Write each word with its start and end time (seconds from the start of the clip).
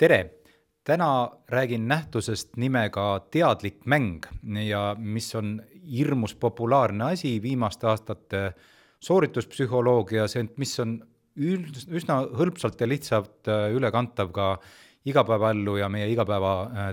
tere! 0.00 0.30
täna 0.84 1.30
räägin 1.48 1.88
nähtusest 1.88 2.56
nimega 2.56 3.20
teadlik 3.30 3.82
mäng 3.84 4.24
ja 4.64 4.96
mis 4.98 5.34
on 5.34 5.58
hirmus 5.92 6.34
populaarne 6.34 7.04
asi 7.12 7.34
viimaste 7.42 7.86
aastate 7.86 8.40
soorituspsühholoogias, 9.04 10.38
ent 10.40 10.56
mis 10.56 10.72
on 10.80 10.94
üsna 11.36 12.16
hõlpsalt 12.32 12.80
ja 12.80 12.88
lihtsalt 12.88 13.52
äh, 13.52 13.66
ülekantav 13.76 14.32
ka 14.32 14.48
igapäevaellu 15.04 15.76
ja 15.82 15.92
meie 15.92 16.08
igapäeva 16.08 16.54
äh, 16.64 16.88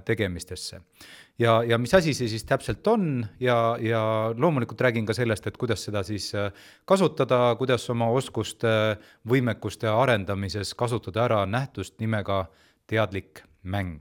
ja, 1.39 1.63
ja 1.63 1.77
mis 1.79 1.93
asi 1.93 2.13
see 2.13 2.27
siis 2.27 2.43
täpselt 2.43 2.87
on 2.87 3.25
ja, 3.39 3.77
ja 3.79 4.03
loomulikult 4.35 4.83
räägin 4.83 5.07
ka 5.07 5.15
sellest, 5.15 5.47
et 5.47 5.57
kuidas 5.57 5.87
seda 5.87 6.03
siis 6.03 6.33
äh, 6.35 6.51
kasutada, 6.85 7.55
kuidas 7.55 7.89
oma 7.89 8.11
oskuste, 8.11 8.99
võimekuste 9.23 9.87
arendamises 9.87 10.75
kasutada 10.75 11.23
ära 11.23 11.45
nähtust 11.45 12.01
nimega 12.03 12.49
teadlik 12.88 13.43
mäng. 13.67 13.99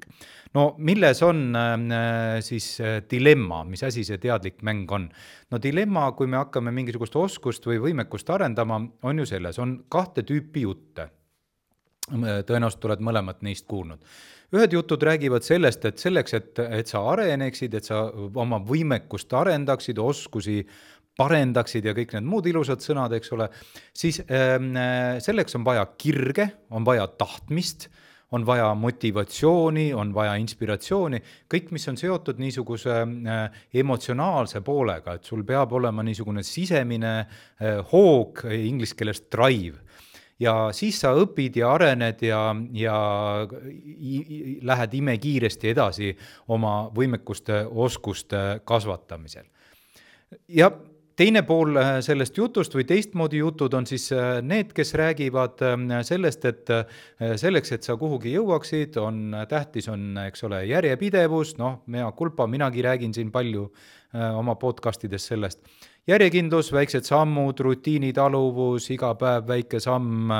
no 0.54 0.74
milles 0.78 1.22
on 1.22 1.56
äh, 1.56 2.40
siis 2.40 2.80
äh, 2.80 3.02
dilemma, 3.10 3.64
mis 3.64 3.82
asi 3.84 4.04
see 4.06 4.18
teadlik 4.22 4.62
mäng 4.66 4.86
on? 4.92 5.08
no 5.50 5.60
dilemma, 5.62 6.10
kui 6.16 6.30
me 6.30 6.40
hakkame 6.40 6.72
mingisugust 6.74 7.16
oskust 7.16 7.66
või 7.68 7.80
võimekust 7.88 8.30
arendama, 8.32 8.80
on 9.02 9.22
ju 9.22 9.28
selles, 9.28 9.58
on 9.62 9.78
kahte 9.92 10.26
tüüpi 10.26 10.66
jutte. 10.66 11.10
tõenäoliselt 12.06 12.84
oled 12.86 13.00
mõlemat 13.02 13.40
neist 13.42 13.66
kuulnud. 13.66 14.02
ühed 14.54 14.72
jutud 14.72 15.02
räägivad 15.02 15.42
sellest, 15.42 15.84
et 15.84 15.98
selleks, 15.98 16.34
et, 16.34 16.58
et 16.58 16.86
sa 16.86 17.02
areneksid, 17.10 17.74
et 17.74 17.84
sa 17.84 18.04
oma 18.34 18.60
võimekust 18.62 19.32
arendaksid, 19.34 19.98
oskusi 19.98 20.60
parendaksid 21.16 21.84
ja 21.84 21.94
kõik 21.96 22.12
need 22.12 22.28
muud 22.28 22.46
ilusad 22.46 22.84
sõnad, 22.84 23.12
eks 23.16 23.32
ole, 23.32 23.48
siis 23.96 24.20
äh, 24.20 25.18
selleks 25.18 25.58
on 25.58 25.64
vaja 25.64 25.86
kirge, 25.98 26.50
on 26.70 26.86
vaja 26.86 27.08
tahtmist 27.18 27.88
äh,, 27.88 28.02
on 28.32 28.46
vaja 28.46 28.74
motivatsiooni, 28.74 29.92
on 29.94 30.12
vaja 30.14 30.34
inspiratsiooni, 30.42 31.20
kõik, 31.52 31.70
mis 31.76 31.86
on 31.88 31.98
seotud 32.00 32.40
niisuguse 32.42 32.96
äh, 33.02 33.64
emotsionaalse 33.74 34.60
poolega, 34.66 35.14
et 35.14 35.24
sul 35.24 35.44
peab 35.46 35.72
olema 35.78 36.02
niisugune 36.06 36.42
sisemine 36.46 37.12
äh, 37.20 37.82
hoog, 37.92 38.46
inglise 38.50 38.98
keeles 38.98 39.22
drive 39.30 39.86
ja 40.42 40.54
siis 40.76 40.98
sa 41.00 41.14
õpid 41.16 41.60
ja 41.60 41.70
arened 41.72 42.22
ja, 42.26 42.40
ja 42.76 42.96
lähed 44.68 44.96
imekiiresti 44.98 45.72
edasi 45.72 46.10
oma 46.52 46.90
võimekuste, 46.94 47.62
oskuste 47.70 48.60
kasvatamisel. 48.64 49.46
ja 50.48 50.70
teine 51.16 51.42
pool 51.48 51.76
äh, 51.80 51.96
sellest 52.04 52.36
jutust 52.36 52.74
või 52.76 52.84
teistmoodi 52.88 53.40
jutud 53.40 53.74
on 53.76 53.88
siis 53.88 54.10
äh, 54.14 54.38
need, 54.44 54.72
kes 54.76 54.92
räägivad 54.98 55.64
ähm, 55.64 55.88
sellest, 56.04 56.44
et 56.48 56.72
äh, 56.72 56.84
selleks, 57.40 57.72
et 57.72 57.88
sa 57.88 57.96
kuhugi 58.00 58.34
jõuaksid, 58.36 58.98
on 59.00 59.36
tähtis, 59.48 59.88
on, 59.92 60.12
eks 60.26 60.46
ole, 60.48 60.62
järjepidevus, 60.68 61.56
noh, 61.60 61.80
mea 61.92 62.08
culpa, 62.16 62.46
minagi 62.50 62.84
räägin 62.84 63.16
siin 63.16 63.32
palju 63.32 63.70
oma 64.16 64.54
podcast 64.56 65.02
ides 65.04 65.26
sellest. 65.28 65.58
järjekindlus, 66.06 66.70
väiksed 66.72 67.04
sammud, 67.04 67.58
rutiinitaluvus, 67.60 68.86
iga 68.94 69.10
päev 69.18 69.48
väike 69.48 69.80
samm, 69.82 70.30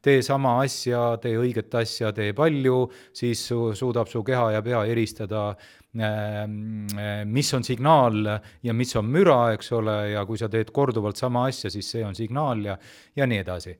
tee 0.00 0.22
sama 0.22 0.54
asja, 0.62 1.16
tee 1.20 1.34
õiget 1.36 1.74
asja, 1.74 2.12
tee 2.16 2.32
palju, 2.32 2.86
siis 3.12 3.42
su, 3.48 3.74
suudab 3.74 4.08
su 4.08 4.22
keha 4.24 4.52
ja 4.54 4.62
pea 4.62 4.84
eristada 4.86 5.48
eh, 5.50 5.76
mis 5.96 7.52
on 7.56 7.64
signaal 7.64 8.30
ja 8.62 8.74
mis 8.76 8.94
on 8.98 9.08
müra, 9.10 9.38
eks 9.56 9.72
ole, 9.78 9.96
ja 10.12 10.24
kui 10.28 10.38
sa 10.40 10.50
teed 10.52 10.72
korduvalt 10.74 11.16
sama 11.20 11.46
asja, 11.50 11.70
siis 11.72 11.88
see 11.94 12.04
on 12.04 12.16
signaal 12.18 12.64
ja, 12.66 12.78
ja 13.16 13.28
nii 13.28 13.42
edasi. 13.42 13.76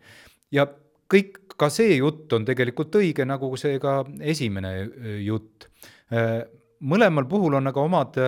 ja 0.55 0.67
kõik, 1.13 1.43
ka 1.57 1.71
see 1.73 1.97
jutt 1.99 2.33
on 2.37 2.45
tegelikult 2.49 2.99
õige, 3.01 3.27
nagu 3.29 3.53
see 3.61 3.79
ka 3.83 4.01
esimene 4.21 4.73
jutt. 5.25 5.69
Eh, 6.13 6.43
mõlemal 6.87 7.25
puhul 7.29 7.57
on 7.57 7.71
aga 7.71 7.83
omad 7.83 8.19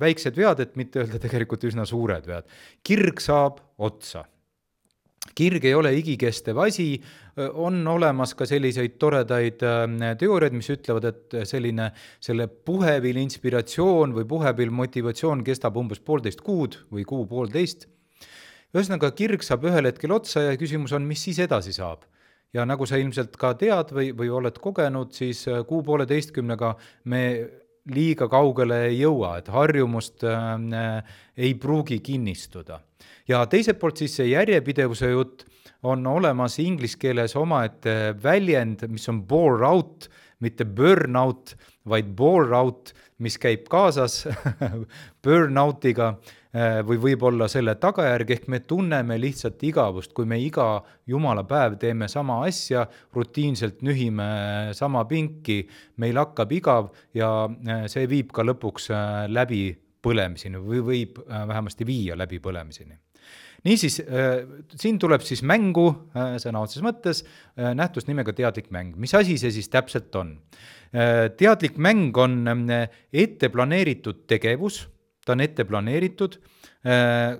väiksed 0.00 0.36
vead, 0.36 0.60
et 0.60 0.76
mitte 0.76 1.00
öelda 1.00 1.20
tegelikult 1.22 1.64
üsna 1.64 1.86
suured 1.88 2.26
vead. 2.28 2.48
kirg 2.84 3.22
saab 3.24 3.62
otsa 3.78 4.26
kirg 5.34 5.64
ei 5.66 5.74
ole 5.74 5.92
igikestev 5.98 6.58
asi, 6.64 6.88
on 7.58 7.80
olemas 7.90 8.34
ka 8.38 8.46
selliseid 8.46 8.96
toredaid 9.02 9.62
teooriaid, 10.20 10.54
mis 10.54 10.70
ütlevad, 10.70 11.08
et 11.10 11.36
selline, 11.48 11.90
selle 12.22 12.46
puhevill 12.46 13.18
inspiratsioon 13.24 14.14
või 14.14 14.28
puhevill 14.30 14.74
motivatsioon 14.74 15.44
kestab 15.46 15.76
umbes 15.80 16.00
poolteist 16.00 16.44
kuud 16.46 16.78
või 16.94 17.06
kuu-poolteist. 17.08 17.88
ühesõnaga, 18.74 19.10
kirg 19.14 19.42
saab 19.42 19.66
ühel 19.70 19.90
hetkel 19.90 20.14
otsa 20.14 20.48
ja 20.48 20.58
küsimus 20.58 20.94
on, 20.94 21.06
mis 21.06 21.22
siis 21.26 21.38
edasi 21.42 21.74
saab 21.74 22.06
ja 22.54 22.64
nagu 22.66 22.86
sa 22.86 22.98
ilmselt 23.00 23.36
ka 23.36 23.52
tead 23.58 23.90
või, 23.94 24.12
või 24.14 24.30
oled 24.30 24.58
kogenud, 24.62 25.12
siis 25.12 25.44
kuu-pooleteistkümnega 25.68 26.74
me 27.10 27.24
liiga 27.92 28.28
kaugele 28.32 28.84
ei 28.88 29.00
jõua, 29.02 29.38
et 29.40 29.48
harjumust 29.52 30.24
äh, 30.24 31.16
ei 31.36 31.54
pruugi 31.60 32.00
kinnistuda. 32.04 32.80
Ja 33.28 33.44
teiselt 33.48 33.80
poolt 33.80 34.00
siis 34.00 34.16
see 34.18 34.30
järjepidevuse 34.32 35.10
jutt, 35.12 35.44
on 35.84 36.06
olemas 36.08 36.56
inglise 36.62 36.96
keeles 37.00 37.34
omaette 37.36 38.14
väljend, 38.22 38.86
mis 38.88 39.08
on 39.12 39.20
bore 39.28 39.66
out, 39.68 40.08
mitte 40.40 40.64
burnout, 40.64 41.54
vaid 41.88 42.08
bore 42.16 42.56
out, 42.56 42.94
mis 43.20 43.36
käib 43.40 43.68
kaasas 43.72 44.24
burnoutiga 45.24 46.14
eh, 46.14 46.32
või 46.54 47.00
võib 47.02 47.24
olla 47.26 47.48
selle 47.50 47.74
tagajärg, 47.82 48.28
ehk 48.30 48.44
me 48.52 48.60
tunneme 48.62 49.16
lihtsalt 49.18 49.62
igavust, 49.66 50.12
kui 50.14 50.28
me 50.30 50.38
iga 50.38 50.84
jumala 51.10 51.42
päev 51.48 51.74
teeme 51.82 52.06
sama 52.08 52.36
asja, 52.46 52.84
rutiinselt 53.16 53.82
nühime 53.82 54.70
sama 54.78 55.02
pinki, 55.10 55.64
meil 55.98 56.20
hakkab 56.22 56.54
igav 56.54 56.92
ja 57.16 57.32
eh, 57.50 57.88
see 57.90 58.06
viib 58.10 58.30
ka 58.34 58.46
lõpuks 58.46 58.92
eh, 58.94 59.24
läbi 59.34 59.64
põlemiseni 60.04 60.60
või 60.60 60.84
võib 60.84 61.18
vähemasti 61.26 61.86
viia 61.88 62.14
läbi 62.18 62.38
põlemiseni 62.44 63.00
niisiis, 63.64 64.00
äh, 64.00 64.44
siin 64.80 64.98
tuleb 65.00 65.24
siis 65.24 65.42
mängu 65.46 65.88
äh, 65.90 66.36
sõna 66.42 66.62
otseses 66.64 66.84
mõttes 66.84 67.22
äh, 67.24 67.72
nähtus 67.76 68.08
nimega 68.08 68.34
teadlik 68.36 68.70
mäng. 68.74 68.96
mis 69.00 69.14
asi 69.16 69.38
see 69.40 69.52
siis 69.54 69.70
täpselt 69.72 70.14
on? 70.20 70.38
teadlik 70.94 71.74
mäng 71.82 72.14
on 72.22 72.44
ette 73.10 73.48
planeeritud 73.50 74.20
tegevus, 74.30 74.84
ta 75.24 75.32
on 75.32 75.40
ette 75.44 75.64
planeeritud, 75.64 76.38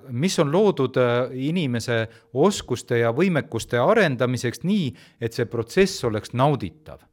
mis 0.09 0.39
on 0.41 0.49
loodud 0.51 0.97
inimese 1.37 1.99
oskuste 2.33 2.97
ja 3.03 3.11
võimekuste 3.13 3.77
arendamiseks 3.77 4.63
nii, 4.65 4.87
et 5.21 5.37
see 5.37 5.45
protsess 5.45 6.03
oleks 6.09 6.33
nauditav 6.33 7.03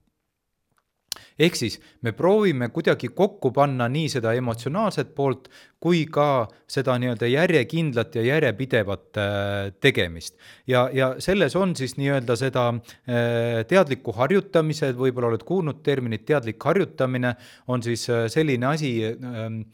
ehk 1.39 1.57
siis 1.57 1.79
me 2.03 2.13
proovime 2.17 2.69
kuidagi 2.75 3.09
kokku 3.17 3.53
panna 3.53 3.89
nii 3.89 4.09
seda 4.13 4.35
emotsionaalset 4.39 5.15
poolt 5.15 5.49
kui 5.83 6.05
ka 6.07 6.47
seda 6.71 6.95
nii-öelda 7.01 7.27
järjekindlat 7.27 8.15
ja 8.15 8.23
järjepidevat 8.23 9.19
äh, 9.19 9.73
tegemist. 9.83 10.37
ja, 10.67 10.89
ja 10.93 11.15
selles 11.19 11.57
on 11.59 11.75
siis 11.77 11.97
nii-öelda 11.99 12.37
seda 12.39 12.69
äh, 12.71 13.63
teadliku 13.69 14.15
harjutamise, 14.17 14.93
võib-olla 14.99 15.33
oled 15.33 15.47
kuulnud 15.49 15.83
terminit 15.83 16.27
teadlik 16.27 16.63
harjutamine, 16.63 17.35
on 17.67 17.83
siis 17.83 18.07
äh, 18.11 18.27
selline 18.33 18.71
asi, 18.75 18.95
ähm, 19.13 19.65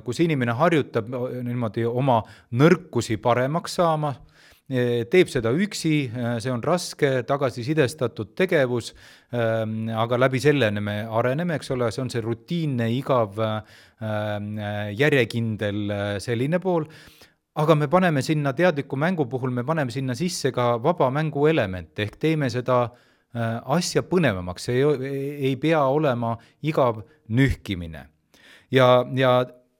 kus 0.00 0.16
inimene 0.24 0.54
harjutab 0.56 1.10
niimoodi 1.44 1.82
oma 1.84 2.22
nõrkusi 2.56 3.18
paremaks 3.20 3.74
saama 3.76 4.14
teeb 4.68 5.30
seda 5.32 5.50
üksi, 5.56 5.94
see 6.12 6.52
on 6.52 6.60
raske, 6.64 7.22
tagasisidestatud 7.28 8.34
tegevus, 8.36 8.92
ähm, 9.32 9.88
aga 9.88 10.18
läbi 10.20 10.40
selleni 10.44 10.82
me 10.84 10.96
areneme, 11.08 11.56
eks 11.56 11.72
ole, 11.72 11.88
see 11.94 12.02
on 12.04 12.12
see 12.12 12.20
rutiinne, 12.24 12.90
igav, 12.92 13.40
ähm, 13.40 14.50
järjekindel 14.98 15.80
äh, 15.88 16.10
selline 16.20 16.60
pool, 16.60 16.84
aga 17.58 17.78
me 17.80 17.88
paneme 17.88 18.22
sinna 18.22 18.52
teadliku 18.52 19.00
mängu 19.00 19.24
puhul, 19.30 19.54
me 19.56 19.64
paneme 19.64 19.94
sinna 19.94 20.16
sisse 20.18 20.52
ka 20.52 20.74
vaba 20.84 21.08
mängu 21.10 21.48
elemente, 21.48 22.04
ehk 22.04 22.20
teeme 22.20 22.50
seda 22.52 22.88
asja 23.38 24.00
põnevamaks, 24.08 24.64
see 24.70 24.80
ei, 24.80 25.26
ei 25.50 25.56
pea 25.60 25.82
olema 25.84 26.30
igav 26.64 27.02
nühkimine. 27.28 28.06
ja, 28.72 29.04
ja 29.14 29.32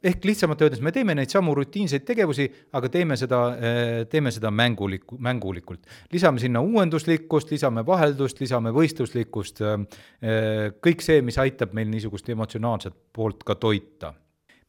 ehk 0.03 0.25
lihtsamalt 0.25 0.63
öeldes, 0.63 0.83
me 0.85 0.93
teeme 0.95 1.15
neid 1.19 1.33
samu 1.33 1.55
rutiinseid 1.59 2.05
tegevusi, 2.07 2.47
aga 2.79 2.91
teeme 2.93 3.17
seda, 3.19 3.41
eh, 3.57 4.05
teeme 4.11 4.31
seda 4.35 4.51
mängulik, 4.51 5.05
mängulikult. 5.19 5.87
lisame 6.13 6.39
sinna 6.39 6.61
uuenduslikkust, 6.61 7.51
lisame 7.51 7.87
vaheldust, 7.87 8.41
lisame 8.41 8.71
võistluslikkust, 8.71 9.61
eh, 9.63 10.71
kõik 10.81 11.03
see, 11.03 11.23
mis 11.23 11.39
aitab 11.39 11.73
meil 11.73 11.89
niisugust 11.89 12.29
emotsionaalset 12.29 12.95
poolt 13.13 13.45
ka 13.45 13.55
toita 13.55 14.15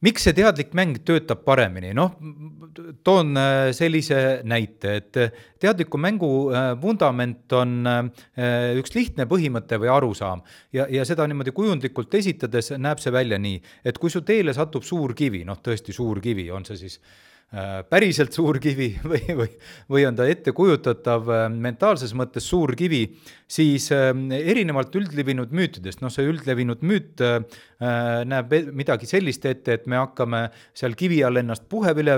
miks 0.04 0.24
see 0.24 0.36
teadlik 0.36 0.72
mäng 0.76 0.98
töötab 1.04 1.42
paremini, 1.44 1.92
noh, 1.96 2.14
toon 3.04 3.36
äh, 3.36 3.70
sellise 3.76 4.40
näite, 4.48 4.94
et 5.00 5.20
äh, 5.20 5.32
teadliku 5.60 6.00
mängu 6.00 6.30
äh, 6.52 6.72
vundament 6.80 7.52
on 7.56 7.88
üks 8.80 8.94
lihtne 8.96 9.26
põhimõte 9.30 9.78
või 9.80 9.90
arusaam. 9.92 10.44
Ja, 10.74 10.86
ja 10.90 11.04
seda 11.08 11.26
niimoodi 11.28 11.52
kujundlikult 11.56 12.14
esitades 12.16 12.72
näeb 12.78 13.02
see 13.02 13.12
välja 13.14 13.38
nii, 13.40 13.60
et 13.84 13.98
kui 14.00 14.12
su 14.12 14.24
teele 14.26 14.54
satub 14.56 14.86
suur 14.86 15.14
kivi, 15.16 15.44
noh, 15.48 15.60
tõesti 15.60 15.94
suur 15.96 16.22
kivi, 16.24 16.48
on 16.54 16.64
see 16.68 16.80
siis 16.80 17.00
päriselt 17.90 18.34
suur 18.34 18.60
kivi 18.62 18.92
või, 19.10 19.20
või, 19.34 19.48
või 19.90 20.04
on 20.06 20.18
ta 20.18 20.26
ettekujutatav 20.30 21.30
mentaalses 21.50 22.14
mõttes 22.14 22.46
suur 22.46 22.76
kivi, 22.78 23.02
siis 23.50 23.88
erinevalt 23.90 24.94
üldlevinud 25.00 25.50
müütidest, 25.56 26.02
noh, 26.04 26.12
see 26.14 26.28
üldlevinud 26.30 26.84
müüt 26.86 27.24
näeb 28.30 28.54
e-, 28.54 28.64
midagi 28.70 29.10
sellist 29.10 29.46
ette, 29.50 29.80
et 29.80 29.90
me 29.90 29.98
hakkame 29.98 30.46
seal 30.76 30.94
kivi 30.98 31.24
all 31.26 31.42
ennast 31.42 31.66
puhevile 31.70 32.14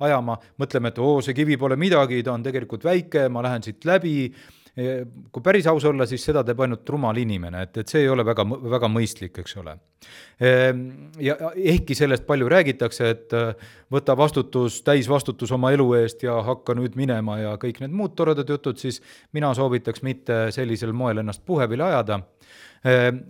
ajama, 0.00 0.38
mõtleme, 0.62 0.94
et 0.94 1.02
oo, 1.04 1.18
see 1.24 1.36
kivi 1.36 1.60
pole 1.60 1.76
midagi, 1.80 2.22
ta 2.24 2.32
on 2.32 2.46
tegelikult 2.46 2.86
väike, 2.88 3.28
ma 3.28 3.44
lähen 3.44 3.66
siit 3.66 3.84
läbi 3.84 4.16
kui 4.76 5.42
päris 5.42 5.66
aus 5.70 5.84
olla, 5.88 6.04
siis 6.06 6.24
seda 6.28 6.42
teeb 6.44 6.58
ainult 6.60 6.88
rumal 6.92 7.16
inimene, 7.16 7.62
et, 7.64 7.78
et 7.80 7.88
see 7.88 8.02
ei 8.04 8.10
ole 8.12 8.24
väga, 8.28 8.44
väga 8.44 8.90
mõistlik, 8.92 9.38
eks 9.40 9.56
ole. 9.62 9.72
Ehm, 10.44 10.82
ja 11.22 11.36
ehkki 11.56 11.96
sellest 11.96 12.26
palju 12.28 12.50
räägitakse, 12.52 13.08
et 13.14 13.36
äh, 13.36 13.70
võta 13.92 14.16
vastutus, 14.18 14.82
täisvastutus 14.84 15.54
oma 15.56 15.72
elu 15.72 15.88
eest 16.02 16.26
ja 16.26 16.36
hakka 16.44 16.76
nüüd 16.76 16.98
minema 17.00 17.38
ja 17.40 17.54
kõik 17.62 17.80
need 17.80 17.96
muud 17.96 18.12
toredad 18.18 18.52
jutud, 18.52 18.76
siis 18.76 19.00
mina 19.32 19.54
soovitaks 19.56 20.04
mitte 20.04 20.40
sellisel 20.52 20.92
moel 20.92 21.24
ennast 21.24 21.44
puhevile 21.48 21.88
ajada 21.88 22.20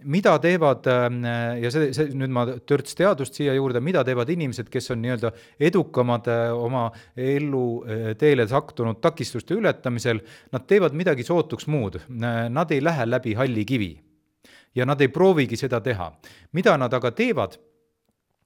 mida 0.04 0.34
teevad 0.42 0.86
äh, 0.90 1.60
ja 1.62 1.70
see, 1.72 1.90
see 1.96 2.10
nüüd 2.18 2.32
ma 2.34 2.44
törts 2.68 2.96
teadust 2.98 3.38
siia 3.38 3.54
juurde, 3.56 3.80
mida 3.84 4.02
teevad 4.04 4.30
inimesed, 4.34 4.68
kes 4.72 4.90
on 4.92 5.00
nii-öelda 5.04 5.30
edukamad 5.68 6.28
äh, 6.32 6.48
oma 6.52 6.88
ellu 7.16 7.66
teele 8.20 8.48
sattunud 8.50 9.00
takistuste 9.04 9.56
ületamisel, 9.56 10.20
nad 10.52 10.66
teevad 10.68 10.96
midagi 10.98 11.24
sootuks 11.26 11.70
muud, 11.72 12.00
nad 12.10 12.74
ei 12.74 12.82
lähe 12.84 13.06
läbi 13.08 13.36
halli 13.38 13.64
kivi. 13.64 13.94
ja 14.76 14.84
nad 14.84 15.00
ei 15.00 15.08
proovigi 15.08 15.56
seda 15.56 15.80
teha. 15.80 16.12
mida 16.52 16.76
nad 16.76 16.92
aga 16.92 17.10
teevad 17.10 17.56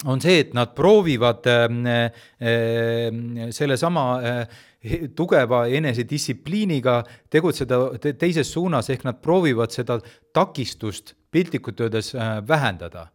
on 0.09 0.21
see, 0.21 0.41
et 0.41 0.55
nad 0.57 0.73
proovivad 0.77 1.47
äh, 1.47 2.05
äh, 2.41 3.51
sellesama 3.53 4.05
äh, 4.21 4.61
tugeva 5.19 5.65
enesedistsipliiniga 5.69 7.01
tegutseda 7.33 7.81
teises 8.01 8.51
suunas, 8.53 8.91
ehk 8.91 9.07
nad 9.09 9.21
proovivad 9.23 9.73
seda 9.75 10.01
takistust 10.35 11.15
piltlikult 11.31 11.81
öeldes 11.85 12.15
vähendada. 12.49 13.09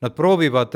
Nad 0.00 0.14
proovivad 0.16 0.72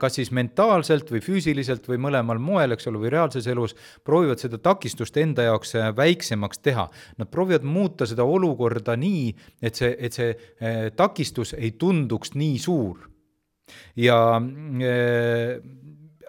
kas 0.00 0.14
siis 0.16 0.30
mentaalselt 0.32 1.10
või 1.12 1.20
füüsiliselt 1.24 1.84
või 1.90 1.98
mõlemal 2.00 2.38
moel, 2.40 2.72
eks 2.72 2.88
ole, 2.88 3.02
või 3.02 3.10
reaalses 3.12 3.48
elus, 3.52 3.74
proovivad 4.04 4.40
seda 4.40 4.56
takistust 4.64 5.16
enda 5.20 5.44
jaoks 5.44 5.74
väiksemaks 5.96 6.62
teha. 6.64 6.86
Nad 7.20 7.28
proovivad 7.32 7.66
muuta 7.68 8.08
seda 8.08 8.24
olukorda 8.24 8.96
nii, 8.96 9.26
et 9.60 9.76
see, 9.76 9.92
et 9.92 10.16
see 10.16 10.32
takistus 10.96 11.52
ei 11.58 11.74
tunduks 11.76 12.32
nii 12.36 12.56
suur 12.62 13.10
ja 13.98 14.16
äh, 14.38 15.56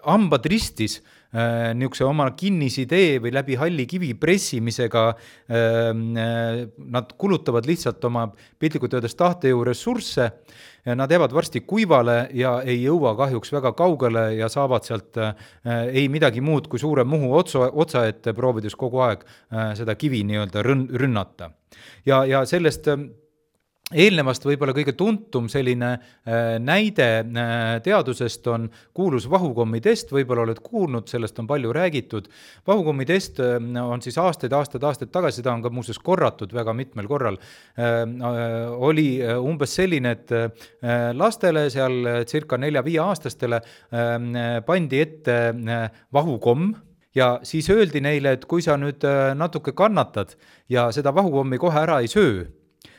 hambad 0.02 0.46
ristis 0.50 0.98
äh, 0.98 1.17
niisuguse 1.28 2.06
oma 2.08 2.30
kinnisidee 2.32 3.18
või 3.20 3.34
läbi 3.36 3.58
halli 3.60 3.84
kivi 3.86 4.14
pressimisega 4.16 5.02
äh, 5.10 5.18
äh, 5.52 6.62
nad 6.78 7.12
kulutavad 7.20 7.68
lihtsalt 7.68 8.04
oma 8.08 8.30
piltlikult 8.58 8.96
öeldes 8.96 9.16
tahtejõu 9.18 9.66
ressursse, 9.68 10.30
nad 10.96 11.10
jäävad 11.10 11.34
varsti 11.36 11.60
kuivale 11.68 12.30
ja 12.32 12.58
ei 12.64 12.80
jõua 12.80 13.12
kahjuks 13.18 13.52
väga 13.52 13.74
kaugele 13.76 14.24
ja 14.38 14.48
saavad 14.48 14.88
sealt 14.88 15.18
äh, 15.20 15.34
ei 15.92 16.08
midagi 16.08 16.40
muud 16.40 16.68
kui 16.68 16.80
suure 16.80 17.04
Muhu 17.04 17.34
otsa, 17.36 17.68
otsa 17.72 18.06
ette, 18.08 18.32
proovides 18.32 18.76
kogu 18.78 19.02
aeg 19.04 19.24
äh, 19.24 19.74
seda 19.76 19.98
kivi 20.00 20.22
nii-öelda 20.28 20.64
rünn-, 20.64 20.88
rünnata. 20.96 21.50
ja, 22.06 22.24
ja 22.24 22.44
sellest 22.48 22.88
äh, 22.88 23.04
eelnevast 23.94 24.44
võib-olla 24.44 24.74
kõige 24.76 24.92
tuntum 24.98 25.46
selline 25.48 25.90
äh, 25.94 26.56
näide 26.60 27.06
äh, 27.22 27.78
teadusest 27.84 28.46
on 28.52 28.66
kuulus 28.96 29.28
vahukommitest, 29.30 30.12
võib-olla 30.12 30.44
oled 30.44 30.60
kuulnud, 30.64 31.08
sellest 31.08 31.38
on 31.40 31.48
palju 31.48 31.72
räägitud. 31.72 32.28
vahukommitest 32.66 33.40
äh, 33.40 33.56
on 33.80 34.02
siis 34.04 34.18
aastaid, 34.20 34.52
aastaid, 34.52 34.84
aastaid 34.84 35.12
tagasi, 35.14 35.40
seda 35.40 35.54
on 35.54 35.64
ka 35.64 35.72
muuseas 35.72 36.00
korratud 36.04 36.52
väga 36.52 36.74
mitmel 36.76 37.08
korral, 37.08 37.38
oli 38.88 39.20
umbes 39.38 39.74
selline, 39.78 40.12
et 40.16 40.32
lastele 41.16 41.68
seal 41.72 42.24
circa 42.28 42.58
nelja-viieaastastele 42.60 43.60
pandi 44.66 45.00
ette 45.00 45.38
vahukomm. 46.14 46.74
Ja 47.16 47.38
siis 47.46 47.68
öeldi 47.72 48.02
neile, 48.04 48.36
et 48.36 48.44
kui 48.46 48.62
sa 48.62 48.76
nüüd 48.78 49.04
natuke 49.38 49.72
kannatad 49.76 50.36
ja 50.70 50.88
seda 50.94 51.14
vahukommi 51.14 51.58
kohe 51.60 51.80
ära 51.80 51.98
ei 52.04 52.10
söö, 52.10 52.44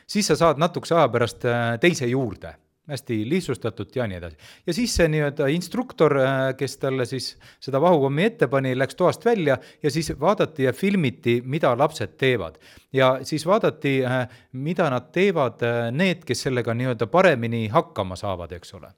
siis 0.09 0.27
sa 0.27 0.35
saad 0.39 0.59
natukese 0.61 0.97
aja 0.97 1.07
pärast 1.13 1.45
äh, 1.45 1.77
teise 1.81 2.09
juurde 2.09 2.55
hästi 2.89 3.19
lihtsustatult 3.29 3.95
ja 3.95 4.07
nii 4.09 4.17
edasi. 4.17 4.37
ja 4.67 4.73
siis 4.73 4.95
see 4.97 5.07
nii-öelda 5.13 5.47
instruktor, 5.53 6.17
äh, 6.17 6.39
kes 6.57 6.77
talle 6.81 7.05
siis 7.05 7.31
seda 7.61 7.81
vahukommi 7.81 8.25
ette 8.25 8.47
pani, 8.49 8.73
läks 8.77 8.97
toast 8.97 9.25
välja 9.25 9.57
ja 9.83 9.91
siis 9.91 10.09
vaadati 10.19 10.65
ja 10.65 10.73
filmiti, 10.73 11.41
mida 11.45 11.75
lapsed 11.77 12.17
teevad. 12.17 12.57
ja 12.93 13.19
siis 13.23 13.45
vaadati, 13.45 13.99
äh, 14.05 14.25
mida 14.51 14.89
nad 14.89 15.11
teevad, 15.13 15.61
need, 15.91 16.25
kes 16.25 16.47
sellega 16.47 16.73
nii-öelda 16.73 17.07
paremini 17.07 17.67
hakkama 17.67 18.15
saavad, 18.15 18.57
eks 18.57 18.73
ole 18.73 18.93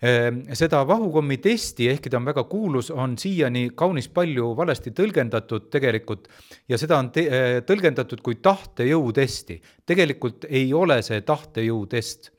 seda 0.00 0.80
vahukommi 0.88 1.36
testi, 1.44 1.90
ehkki 1.92 2.08
ta 2.10 2.16
on 2.16 2.28
väga 2.30 2.44
kuulus, 2.48 2.88
on 2.90 3.18
siiani 3.20 3.66
kaunis 3.76 4.08
palju 4.08 4.54
valesti 4.56 4.94
tõlgendatud 4.96 5.68
tegelikult 5.72 6.28
ja 6.68 6.78
seda 6.80 6.98
on 7.02 7.10
te-, 7.12 7.26
eh, 7.28 7.60
tõlgendatud 7.68 8.22
kui 8.24 8.40
tahtejõu 8.40 9.12
testi. 9.12 9.60
tegelikult 9.86 10.46
ei 10.48 10.72
ole 10.72 11.02
see 11.02 11.20
tahtejõu 11.20 11.86
test 11.86 12.30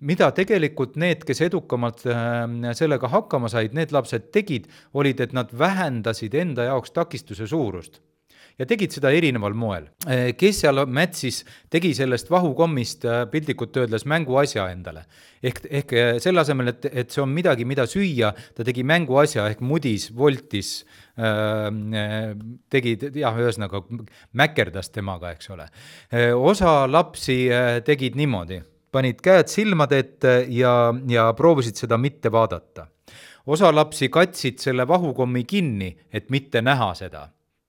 mida 0.00 0.30
tegelikult 0.30 0.96
need, 0.96 1.24
kes 1.26 1.40
edukamalt 1.46 2.04
ehm, 2.06 2.60
sellega 2.74 3.08
hakkama 3.10 3.48
said, 3.50 3.74
need 3.74 3.92
lapsed 3.92 4.30
tegid, 4.34 4.68
olid, 4.94 5.20
et 5.20 5.32
nad 5.32 5.50
vähendasid 5.50 6.34
enda 6.34 6.68
jaoks 6.70 6.94
takistuse 6.94 7.46
suurust 7.46 8.00
ja 8.58 8.66
tegid 8.66 8.94
seda 8.94 9.10
erineval 9.14 9.54
moel. 9.56 9.88
Eh, 10.08 10.32
kes 10.38 10.62
seal 10.64 10.82
mätsis, 10.90 11.42
tegi 11.70 11.92
sellest 11.96 12.30
vahukommist 12.32 13.06
eh, 13.06 13.20
piltlikult 13.30 13.76
öeldes 13.78 14.06
mänguasja 14.10 14.68
endale. 14.72 15.04
ehk, 15.42 15.60
ehk 15.70 15.92
eh, 15.94 16.12
selle 16.22 16.42
asemel, 16.42 16.72
et, 16.72 16.88
et 16.90 17.14
see 17.14 17.22
on 17.22 17.30
midagi, 17.30 17.66
mida 17.68 17.86
süüa, 17.86 18.32
ta 18.56 18.66
tegi 18.66 18.82
mänguasja 18.86 19.46
ehk 19.52 19.62
mudis, 19.62 20.10
voltis 20.16 20.80
tegi 22.70 22.92
jah, 23.18 23.38
ühesõnaga 23.42 23.80
mäkerdas 24.38 24.92
temaga, 24.94 25.32
eks 25.34 25.50
ole. 25.50 25.64
osa 26.38 26.84
lapsi 26.86 27.40
tegid 27.82 28.14
niimoodi, 28.14 28.60
panid 28.94 29.18
käed 29.24 29.50
silmade 29.50 29.98
ette 29.98 30.36
ja, 30.54 30.92
ja 31.10 31.24
proovisid 31.34 31.80
seda 31.80 31.98
mitte 31.98 32.30
vaadata 32.30 32.86
osa 33.50 33.72
lapsi 33.74 34.12
katsid 34.14 34.62
selle 34.62 34.86
vahukommi 34.86 35.42
kinni, 35.42 35.90
et 36.14 36.30
mitte 36.30 36.62
näha 36.62 36.92
seda 36.94 37.24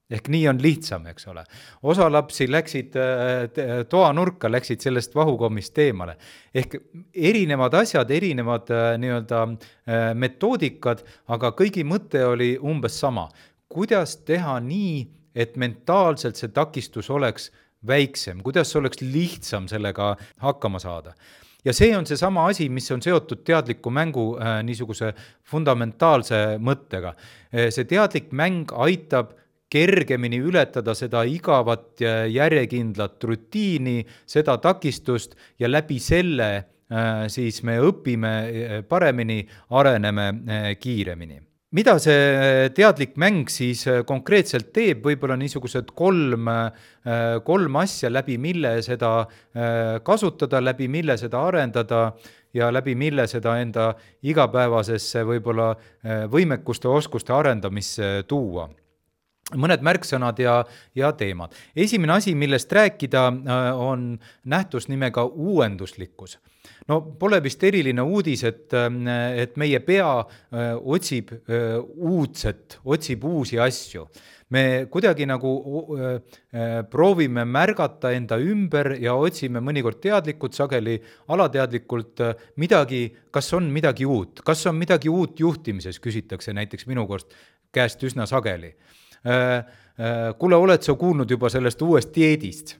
ehk 0.10 0.30
nii 0.34 0.48
on 0.50 0.60
lihtsam, 0.62 1.06
eks 1.12 1.28
ole. 1.30 1.44
osa 1.84 2.10
lapsi 2.12 2.48
läksid 2.52 2.98
äh, 2.98 3.84
toanurka, 3.90 4.52
läksid 4.52 4.82
sellest 4.82 5.16
vahukommist 5.16 5.78
eemale. 5.78 6.18
ehk 6.54 6.76
erinevad 7.14 7.78
asjad, 7.82 8.12
erinevad 8.12 8.72
äh, 8.74 8.92
nii-öelda 9.02 9.44
äh, 9.46 10.12
metoodikad, 10.14 11.04
aga 11.28 11.54
kõigi 11.54 11.86
mõte 11.86 12.26
oli 12.26 12.56
umbes 12.58 13.00
sama. 13.00 13.30
kuidas 13.70 14.18
teha 14.26 14.60
nii, 14.60 15.08
et 15.36 15.58
mentaalselt 15.58 16.36
see 16.36 16.50
takistus 16.50 17.10
oleks 17.10 17.52
väiksem, 17.88 18.42
kuidas 18.44 18.76
oleks 18.76 19.02
lihtsam 19.02 19.68
sellega 19.70 20.16
hakkama 20.42 20.80
saada 20.80 21.14
ja 21.66 21.74
see 21.76 21.92
on 21.98 22.06
seesama 22.08 22.48
asi, 22.50 22.70
mis 22.70 22.90
on 22.92 23.02
seotud 23.02 23.44
teadliku 23.46 23.92
mängu 23.94 24.32
äh, 24.40 24.64
niisuguse 24.64 25.14
fundamentaalse 25.44 26.58
mõttega. 26.58 27.14
see 27.70 27.86
teadlik 27.86 28.32
mäng 28.32 28.72
aitab 28.74 29.34
kergemini 29.70 30.40
ületada 30.42 30.96
seda 30.98 31.24
igavat 31.28 32.02
järjekindlat 32.34 33.24
rutiini, 33.24 34.02
seda 34.26 34.58
takistust 34.62 35.38
ja 35.60 35.70
läbi 35.70 36.00
selle 36.02 36.50
äh, 36.56 37.28
siis 37.32 37.62
me 37.64 37.78
õpime 37.84 38.34
äh, 38.34 38.74
paremini, 38.90 39.44
areneme 39.70 40.28
äh, 40.30 40.72
kiiremini. 40.80 41.40
Mida 41.78 42.00
see 42.02 42.70
teadlik 42.74 43.14
mäng 43.22 43.46
siis 43.54 43.84
konkreetselt 44.10 44.72
teeb, 44.74 45.04
võib-olla 45.06 45.36
niisugused 45.38 45.92
kolm, 45.94 46.50
kolm 47.46 47.78
asja, 47.78 48.10
läbi 48.10 48.40
mille 48.42 48.72
seda 48.82 49.12
kasutada, 50.02 50.64
läbi 50.66 50.88
mille 50.90 51.14
seda 51.22 51.44
arendada 51.46 52.02
ja 52.58 52.72
läbi 52.74 52.98
mille 52.98 53.28
seda 53.30 53.60
enda 53.62 53.92
igapäevasesse 54.26 55.22
võib-olla 55.30 55.76
võimekuste, 56.34 56.90
oskuste 56.90 57.38
arendamisse 57.38 58.16
tuua 58.26 58.66
mõned 59.58 59.84
märksõnad 59.86 60.40
ja, 60.42 60.60
ja 60.96 61.12
teemad. 61.18 61.54
esimene 61.76 62.14
asi, 62.20 62.36
millest 62.36 62.72
rääkida, 62.72 63.28
äh, 63.28 63.80
on 63.80 64.20
nähtus 64.46 64.88
nimega 64.88 65.26
uuenduslikkus. 65.26 66.40
no 66.88 67.02
pole 67.02 67.44
vist 67.44 67.64
eriline 67.64 68.02
uudis, 68.02 68.44
et, 68.44 68.74
äh, 68.74 69.40
et 69.42 69.58
meie 69.58 69.80
pea 69.80 70.20
äh, 70.20 70.76
otsib 70.84 71.32
uudset, 71.96 72.80
otsib 72.86 73.24
uusi 73.24 73.60
asju 73.60 74.08
me 74.50 74.88
kuidagi 74.90 75.28
nagu 75.30 75.50
proovime 76.90 77.44
märgata 77.46 78.10
enda 78.18 78.40
ümber 78.42 78.96
ja 78.98 79.14
otsime 79.14 79.62
mõnikord 79.62 80.00
teadlikult, 80.02 80.58
sageli 80.58 80.96
alateadlikult 81.30 82.24
midagi, 82.58 83.04
kas 83.30 83.54
on 83.54 83.70
midagi 83.70 84.10
uut, 84.10 84.42
kas 84.42 84.66
on 84.66 84.76
midagi 84.82 85.10
uut 85.10 85.40
juhtimises, 85.40 86.02
küsitakse 86.02 86.54
näiteks 86.58 86.90
minu 86.90 87.06
käest 87.72 88.04
üsna 88.04 88.26
sageli. 88.26 88.74
Kuule, 90.40 90.56
oled 90.56 90.86
sa 90.86 90.94
kuulnud 90.96 91.32
juba 91.32 91.50
sellest 91.52 91.82
uuest 91.82 92.14
dieedist? 92.16 92.78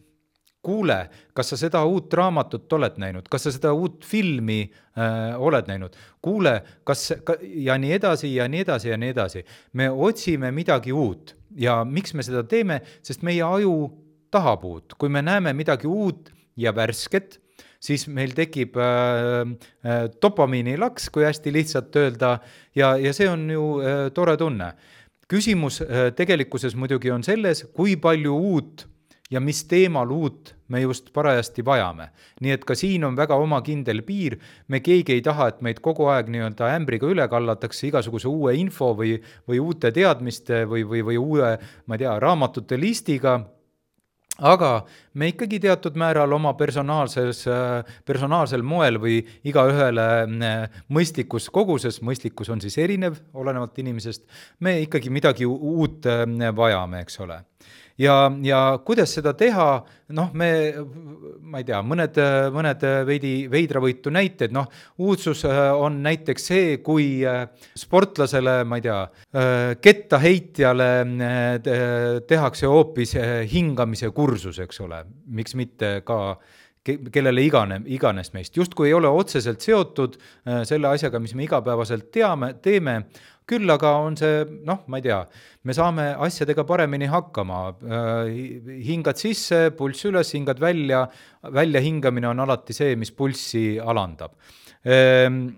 kuule, 0.62 0.98
kas 1.34 1.54
sa 1.54 1.58
seda 1.60 1.82
uut 1.88 2.14
raamatut 2.14 2.74
oled 2.76 3.00
näinud, 3.00 3.28
kas 3.32 3.48
sa 3.48 3.54
seda 3.56 3.72
uut 3.76 4.04
filmi 4.08 4.60
äh, 4.68 5.40
oled 5.40 5.70
näinud, 5.72 5.96
kuule, 6.22 6.58
kas 6.88 7.06
ka, 7.24 7.38
ja 7.40 7.78
nii 7.80 7.94
edasi 7.96 8.34
ja 8.36 8.48
nii 8.52 8.66
edasi 8.66 8.92
ja 8.92 8.98
nii 9.00 9.14
edasi. 9.16 9.46
me 9.74 9.90
otsime 9.90 10.52
midagi 10.52 10.94
uut 10.94 11.36
ja 11.56 11.84
miks 11.86 12.14
me 12.14 12.26
seda 12.26 12.44
teeme, 12.44 12.82
sest 13.04 13.24
meie 13.24 13.44
aju 13.46 13.76
tahab 14.32 14.66
uut, 14.68 14.98
kui 15.00 15.10
me 15.10 15.24
näeme 15.26 15.54
midagi 15.56 15.88
uut 15.88 16.30
ja 16.60 16.76
värsket, 16.76 17.40
siis 17.80 18.06
meil 18.12 18.36
tekib 18.36 18.76
äh, 18.78 19.48
äh, 19.88 20.06
dopamiinilaks, 20.22 21.08
kui 21.10 21.24
hästi 21.24 21.54
lihtsalt 21.56 21.96
öelda, 21.96 22.38
ja, 22.76 22.98
ja 23.00 23.16
see 23.16 23.30
on 23.32 23.48
ju 23.54 23.66
äh, 23.80 24.08
tore 24.14 24.36
tunne. 24.38 24.74
Küsimus 25.30 25.82
äh, 25.82 26.10
tegelikkuses 26.16 26.76
muidugi 26.76 27.12
on 27.14 27.24
selles, 27.24 27.66
kui 27.74 27.96
palju 28.02 28.36
uut 28.36 28.88
ja 29.30 29.40
mis 29.40 29.62
teemal 29.70 30.10
uut 30.12 30.56
me 30.68 30.82
just 30.82 31.12
parajasti 31.14 31.66
vajame. 31.66 32.10
nii 32.42 32.52
et 32.56 32.66
ka 32.66 32.76
siin 32.76 33.04
on 33.06 33.18
väga 33.18 33.36
oma 33.38 33.62
kindel 33.62 34.02
piir, 34.06 34.40
me 34.68 34.80
keegi 34.80 35.14
ei 35.18 35.22
taha, 35.22 35.50
et 35.50 35.62
meid 35.62 35.82
kogu 35.86 36.08
aeg 36.10 36.30
nii-öelda 36.34 36.72
ämbriga 36.78 37.10
üle 37.10 37.28
kallatakse 37.30 37.88
igasuguse 37.88 38.28
uue 38.28 38.56
info 38.58 38.94
või, 38.98 39.20
või 39.48 39.62
uute 39.62 39.92
teadmiste 39.92 40.66
või, 40.66 40.84
või, 40.88 41.06
või 41.06 41.18
uue, 41.22 41.56
ma 41.86 41.98
ei 41.98 42.06
tea, 42.06 42.18
raamatute 42.20 42.80
listiga 42.80 43.40
aga 44.40 44.72
me 45.14 45.30
ikkagi 45.32 45.60
teatud 45.64 45.98
määral 46.00 46.32
oma 46.34 46.54
personaalses, 46.60 47.44
personaalsel 48.06 48.64
moel 48.64 49.00
või 49.02 49.20
igaühele 49.48 50.08
mõistlikus 50.90 51.50
koguses, 51.54 52.02
mõistlikkus 52.06 52.52
on 52.54 52.64
siis 52.64 52.78
erinev, 52.82 53.20
olenevalt 53.34 53.78
inimesest, 53.84 54.26
me 54.60 54.80
ikkagi 54.86 55.12
midagi 55.14 55.48
uut 55.50 56.08
vajame, 56.56 57.06
eks 57.06 57.20
ole 57.26 57.44
ja, 58.00 58.16
ja 58.44 58.60
kuidas 58.86 59.14
seda 59.18 59.34
teha, 59.38 59.68
noh, 60.16 60.30
me, 60.38 60.50
ma 61.52 61.62
ei 61.62 61.68
tea, 61.68 61.80
mõned, 61.86 62.20
mõned 62.56 62.86
veidi 63.08 63.34
veidravõitu 63.52 64.14
näited, 64.14 64.54
noh, 64.56 64.70
uudsus 65.04 65.44
äh, 65.48 65.60
on 65.76 66.00
näiteks 66.06 66.48
see, 66.52 66.78
kui 66.86 67.10
äh, 67.28 67.44
sportlasele, 67.78 68.62
ma 68.70 68.80
ei 68.80 68.86
tea, 68.88 69.02
äh, 69.04 69.66
kettaheitjale 69.82 70.90
tehakse 72.30 72.70
hoopis 72.70 73.16
hingamise 73.52 74.12
kursus, 74.16 74.62
eks 74.64 74.82
ole, 74.86 75.04
miks 75.36 75.56
mitte 75.60 76.00
ka 76.08 76.40
kellele 76.90 77.44
igane, 77.44 77.82
iganes 77.92 78.32
meist, 78.34 78.56
justkui 78.58 78.88
ei 78.90 78.96
ole 78.96 79.10
otseselt 79.12 79.62
seotud 79.62 80.16
selle 80.66 80.88
asjaga, 80.90 81.20
mis 81.22 81.36
me 81.38 81.44
igapäevaselt 81.46 82.08
teame, 82.16 82.54
teeme, 82.64 82.96
küll 83.50 83.74
aga 83.74 83.94
on 84.06 84.18
see 84.20 84.44
noh, 84.68 84.84
ma 84.88 85.00
ei 85.00 85.06
tea, 85.08 85.20
me 85.66 85.76
saame 85.76 86.10
asjadega 86.28 86.66
paremini 86.70 87.10
hakkama, 87.12 87.62
äh, 87.84 88.34
hingad 88.86 89.20
sisse, 89.20 89.70
pulss 89.78 90.06
üles, 90.10 90.34
hingad 90.38 90.62
välja, 90.62 91.06
väljahingamine 91.56 92.30
on 92.32 92.46
alati 92.46 92.76
see, 92.78 92.96
mis 93.00 93.12
pulssi 93.16 93.66
alandab. 93.82 94.38
Ehm, 94.86 95.50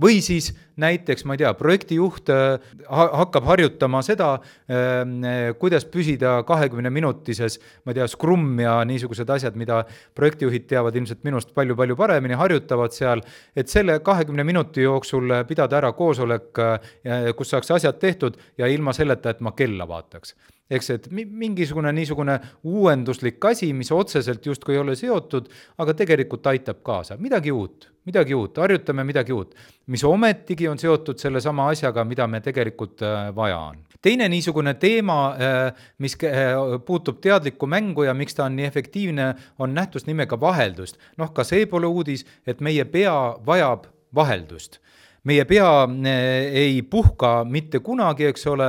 või 0.00 0.20
siis 0.24 0.50
näiteks, 0.78 1.24
ma 1.26 1.34
ei 1.34 1.42
tea, 1.42 1.52
projektijuht 1.58 2.30
äh, 2.30 2.74
hakkab 2.88 3.46
harjutama 3.50 4.02
seda, 4.06 4.30
ähm, 4.70 5.16
kuidas 5.58 5.86
püsida 5.90 6.38
kahekümne 6.46 6.90
minutises, 6.94 7.58
ma 7.84 7.92
ei 7.92 7.98
tea, 7.98 8.08
Scrum 8.10 8.52
ja 8.62 8.76
niisugused 8.88 9.30
asjad, 9.34 9.58
mida 9.58 9.82
projektijuhid 10.18 10.68
teavad 10.70 10.96
ilmselt 10.98 11.24
minust 11.26 11.50
palju-palju 11.56 11.98
paremini, 11.98 12.38
harjutavad 12.38 12.94
seal, 12.94 13.24
et 13.58 13.72
selle 13.72 13.98
kahekümne 14.06 14.46
minuti 14.46 14.86
jooksul 14.86 15.40
pidada 15.48 15.80
ära 15.82 15.92
koosolek, 15.96 16.52
äh, 16.62 17.32
kus 17.38 17.54
saaks 17.54 17.74
asjad 17.78 17.98
tehtud 17.98 18.38
ja 18.58 18.70
ilma 18.70 18.94
selleta, 18.96 19.34
et 19.34 19.42
ma 19.42 19.56
kella 19.58 19.88
vaataks. 19.88 20.36
Eks, 20.68 20.90
et 20.92 21.06
mingisugune 21.10 21.88
niisugune 21.96 22.34
uuenduslik 22.68 23.44
asi, 23.48 23.70
mis 23.72 23.88
otseselt 23.92 24.44
justkui 24.46 24.74
ei 24.76 24.82
ole 24.82 24.96
seotud, 25.00 25.48
aga 25.80 25.94
tegelikult 25.96 26.44
aitab 26.50 26.82
kaasa, 26.84 27.16
midagi 27.16 27.54
uut, 27.54 27.88
midagi 28.08 28.36
uut, 28.36 28.56
harjutame 28.58 29.04
midagi 29.06 29.34
uut, 29.34 29.54
mis 29.92 30.04
ometigi 30.04 30.68
on 30.70 30.80
seotud 30.80 31.20
sellesama 31.20 31.68
asjaga, 31.72 32.04
mida 32.08 32.26
me 32.30 32.40
tegelikult 32.44 33.04
äh, 33.04 33.28
vaja 33.36 33.58
on. 33.70 33.84
teine 34.02 34.28
niisugune 34.30 34.74
teema, 34.80 35.18
äh, 35.34 35.86
mis 35.98 36.16
äh, 36.24 36.54
puutub 36.86 37.20
teadlikku 37.24 37.66
mängu 37.66 38.06
ja 38.08 38.14
miks 38.14 38.38
ta 38.38 38.46
on 38.46 38.56
nii 38.56 38.66
efektiivne, 38.68 39.30
on 39.58 39.74
nähtus 39.74 40.06
nimega 40.06 40.40
vaheldust. 40.40 40.98
noh, 41.16 41.32
ka 41.32 41.44
see 41.44 41.66
pole 41.66 41.86
uudis, 41.86 42.26
et 42.46 42.60
meie 42.60 42.84
pea 42.84 43.14
vajab 43.46 43.88
vaheldust 44.14 44.80
meie 45.28 45.44
pea 45.44 45.68
ei 46.08 46.82
puhka 46.82 47.42
mitte 47.44 47.82
kunagi, 47.84 48.28
eks 48.30 48.46
ole, 48.48 48.68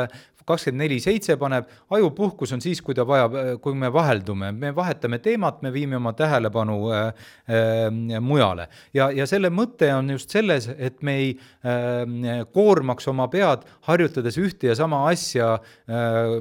kakskümmend 0.49 0.83
neli 0.83 0.99
seitse 1.03 1.37
paneb, 1.39 1.69
ajupuhkus 1.95 2.53
on 2.55 2.63
siis, 2.63 2.81
kui 2.85 2.97
ta 2.97 3.05
vajab, 3.07 3.37
kui 3.63 3.77
me 3.77 3.91
vaheldume, 3.93 4.51
me 4.55 4.73
vahetame 4.75 5.21
teemat, 5.23 5.61
me 5.65 5.73
viime 5.73 5.99
oma 5.99 6.13
tähelepanu 6.17 6.79
äh, 6.93 7.07
äh, 7.49 8.19
mujale. 8.21 8.69
ja, 8.93 9.09
ja 9.15 9.27
selle 9.29 9.51
mõte 9.53 9.91
on 9.95 10.09
just 10.15 10.33
selles, 10.33 10.69
et 10.77 11.01
me 11.05 11.17
ei 11.21 11.31
äh, 11.35 12.45
koormaks 12.53 13.07
oma 13.11 13.29
pead, 13.31 13.65
harjutades 13.89 14.39
ühte 14.41 14.71
ja 14.71 14.77
sama 14.77 15.05
asja 15.09 15.55
äh, 15.57 16.37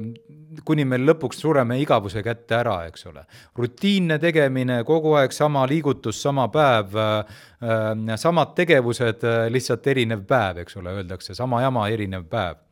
kuni 0.65 0.85
me 0.87 0.99
lõpuks 1.01 1.41
sureme 1.43 1.77
igavuse 1.81 2.23
kätte 2.25 2.57
ära, 2.59 2.79
eks 2.89 3.05
ole. 3.09 3.25
rutiinne 3.57 4.19
tegemine, 4.21 4.81
kogu 4.87 5.13
aeg 5.19 5.35
sama 5.35 5.65
liigutus, 5.69 6.21
sama 6.21 6.47
päev 6.53 6.97
äh,, 6.97 8.15
samad 8.17 8.55
tegevused, 8.57 9.25
äh, 9.27 9.45
lihtsalt 9.53 9.87
erinev 9.87 10.25
päev, 10.29 10.63
eks 10.63 10.79
ole, 10.81 10.95
öeldakse, 11.01 11.35
sama 11.37 11.61
jama, 11.65 11.87
erinev 11.93 12.25
päev 12.31 12.65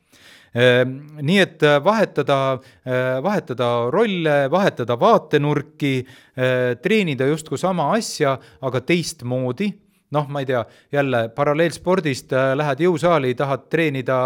nii 0.53 1.39
et 1.39 1.63
äh, 1.63 1.79
vahetada, 1.83 2.59
äh, 2.85 3.17
vahetada 3.23 3.89
rolle, 3.91 4.37
vahetada 4.51 4.99
vaatenurki, 4.99 6.05
äh, 6.37 6.77
treenida 6.81 7.27
justkui 7.27 7.57
sama 7.57 7.91
asja, 7.97 8.37
aga 8.61 8.81
teistmoodi 8.81 9.71
noh, 10.15 10.27
ma 10.31 10.39
ei 10.39 10.47
tea, 10.47 10.61
jälle 10.91 11.27
paralleelspordist 11.35 12.31
äh, 12.33 12.53
lähed 12.55 12.83
jõusaali, 12.85 13.33
tahad 13.35 13.65
treenida 13.71 14.19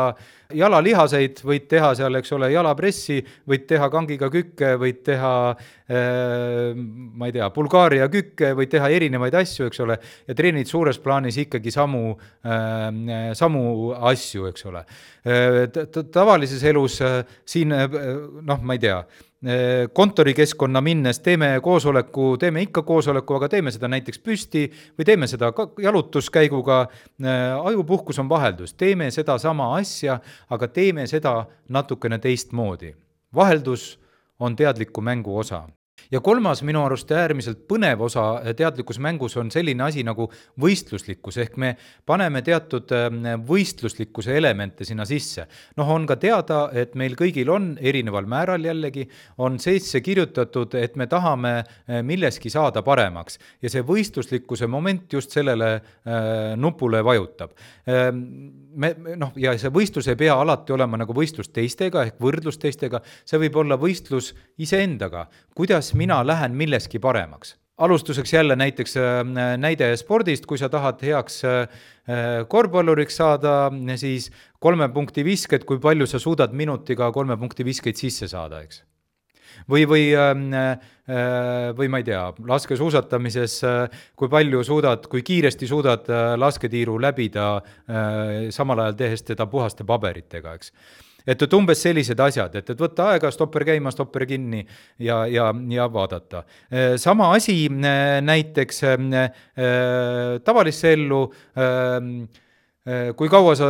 jalalihaseid, 0.53 1.39
võid 1.47 1.65
teha 1.71 1.93
seal, 1.97 2.19
eks 2.19 2.33
ole, 2.35 2.51
jalapressi, 2.53 3.21
võid 3.49 3.65
teha 3.69 3.87
kangiga 3.93 4.29
kükke, 4.33 4.75
võid 4.81 4.99
teha 5.07 5.31
äh, 5.55 6.75
ma 6.75 7.31
ei 7.31 7.35
tea, 7.37 7.49
Bulgaaria 7.55 8.09
kükke, 8.13 8.51
võid 8.57 8.73
teha 8.75 8.91
erinevaid 8.93 9.39
asju, 9.41 9.71
eks 9.71 9.81
ole, 9.85 9.97
ja 10.27 10.37
treenid 10.37 10.69
suures 10.69 11.01
plaanis 11.01 11.39
ikkagi 11.45 11.73
samu 11.73 12.11
äh,, 12.45 13.33
samu 13.37 13.65
asju, 14.11 14.47
eks 14.51 14.69
ole. 14.69 14.85
Tavalises 16.13 16.63
elus 16.65 16.95
siin 17.45 17.73
noh, 17.73 18.63
ma 18.65 18.77
ei 18.77 18.81
tea 18.81 19.01
kontorikeskkonna 19.93 20.81
minnes 20.81 21.19
teeme 21.19 21.59
koosoleku, 21.63 22.37
teeme 22.37 22.61
ikka 22.61 22.81
koosoleku, 22.81 23.33
aga 23.33 23.49
teeme 23.49 23.71
seda 23.73 23.87
näiteks 23.89 24.19
püsti 24.21 24.67
või 24.99 25.05
teeme 25.05 25.27
seda 25.27 25.49
jalutuskäiguga. 25.81 26.81
Äh, 27.25 27.65
ajupuhkus 27.65 28.19
on 28.21 28.29
vaheldus, 28.29 28.73
teeme 28.73 29.11
sedasama 29.11 29.73
asja, 29.75 30.19
aga 30.49 30.67
teeme 30.67 31.07
seda 31.07 31.45
natukene 31.69 32.19
teistmoodi. 32.19 32.95
vaheldus 33.35 33.99
on 34.39 34.55
teadliku 34.55 35.01
mängu 35.01 35.37
osa 35.37 35.67
ja 36.11 36.19
kolmas 36.19 36.61
minu 36.67 36.83
arust 36.85 37.11
äärmiselt 37.15 37.63
põnev 37.69 38.01
osa 38.07 38.25
teadlikus 38.57 38.99
mängus 38.99 39.37
on 39.39 39.51
selline 39.51 39.83
asi 39.85 40.03
nagu 40.03 40.27
võistluslikkus, 40.61 41.37
ehk 41.43 41.57
me 41.61 41.73
paneme 42.05 42.41
teatud 42.45 42.91
ähm, 42.95 43.21
võistluslikkuse 43.47 44.35
elemente 44.37 44.87
sinna 44.87 45.05
sisse. 45.07 45.47
noh, 45.77 45.89
on 45.89 46.07
ka 46.09 46.17
teada, 46.21 46.61
et 46.73 46.95
meil 46.99 47.15
kõigil 47.19 47.49
on 47.51 47.71
erineval 47.79 48.27
määral 48.29 48.65
jällegi, 48.65 49.07
on 49.37 49.59
sisse 49.59 50.01
kirjutatud, 50.01 50.75
et 50.75 50.95
me 50.99 51.07
tahame 51.07 51.53
äh, 51.59 52.01
milleski 52.03 52.49
saada 52.49 52.83
paremaks. 52.83 53.39
Ja 53.61 53.71
see 53.71 53.85
võistluslikkuse 53.85 54.67
moment 54.67 55.13
just 55.13 55.31
sellele 55.31 55.73
äh, 55.75 56.55
nupule 56.57 57.03
vajutab. 57.05 57.55
Ähm, 57.87 58.25
me, 58.75 58.93
noh, 59.19 59.31
ja 59.39 59.53
see 59.59 59.71
võistlus 59.73 60.07
ei 60.11 60.19
pea 60.19 60.35
alati 60.39 60.73
olema 60.75 60.99
nagu 60.99 61.15
võistlus 61.15 61.51
teistega 61.53 62.05
ehk 62.07 62.19
võrdlus 62.21 62.59
teistega, 62.61 63.01
see 63.27 63.39
võib 63.41 63.57
olla 63.63 63.77
võistlus 63.79 64.31
iseendaga, 64.61 65.25
kuidas 65.57 65.80
mina 65.93 66.21
lähen 66.27 66.55
milleski 66.57 66.99
paremaks. 66.99 67.55
Alustuseks 67.81 68.33
jälle 68.33 68.55
näiteks 68.55 68.97
äh, 68.97 69.23
näide 69.57 69.89
spordist, 69.97 70.45
kui 70.45 70.59
sa 70.61 70.69
tahad 70.69 71.01
heaks 71.01 71.41
äh, 71.45 71.81
korvpalluriks 72.47 73.17
saada, 73.17 73.71
siis 73.95 74.29
kolme 74.59 74.89
punkti 74.93 75.25
visked, 75.25 75.65
kui 75.65 75.81
palju 75.81 76.05
sa 76.07 76.19
suudad 76.19 76.53
minutiga 76.53 77.11
kolme 77.11 77.37
punkti 77.37 77.65
viskeid 77.65 77.97
sisse 77.97 78.29
saada, 78.29 78.61
eks? 78.61 78.83
Või, 79.69 79.85
või, 79.87 80.05
ähm, 80.17 80.47
äh, 80.53 81.71
või 81.77 81.89
ma 81.91 82.01
ei 82.01 82.07
tea, 82.07 82.21
laskesuusatamises, 82.47 83.57
äh, 83.67 84.01
kui 84.17 84.29
palju 84.31 84.63
suudad, 84.65 85.05
kui 85.11 85.23
kiiresti 85.25 85.67
suudad 85.69 86.09
äh, 86.09 86.33
lasketiiru 86.39 86.97
läbida, 87.01 87.47
samal 88.51 88.79
ajal 88.85 88.97
tehes 88.99 89.25
teda 89.27 89.47
puhaste 89.51 89.85
paberitega, 89.87 90.55
eks 90.57 90.73
et, 91.27 91.41
et 91.41 91.53
umbes 91.53 91.81
sellised 91.81 92.19
asjad, 92.19 92.55
et, 92.55 92.69
et 92.73 92.81
võtta 92.81 93.11
aega, 93.13 93.31
stopper 93.31 93.65
käima, 93.67 93.91
stopper 93.93 94.25
kinni 94.29 94.63
ja, 94.99 95.23
ja, 95.29 95.51
ja 95.69 95.87
vaadata. 95.91 96.43
sama 96.97 97.31
asi 97.35 97.69
näiteks 97.69 98.81
tavalisse 100.45 100.93
ellu 100.93 101.21
Äh, 101.57 102.27
kui 103.15 103.29
kaua 103.29 103.53
sa, 103.53 103.67